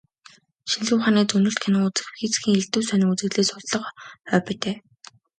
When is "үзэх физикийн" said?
1.87-2.55